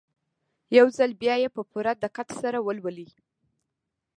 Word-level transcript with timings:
يو 0.77 0.87
ځل 0.97 1.11
بيا 1.21 1.35
يې 1.43 1.49
په 1.55 1.61
پوره 1.71 1.93
دقت 2.03 2.27
سره 2.41 2.57
ولولئ. 2.67 3.09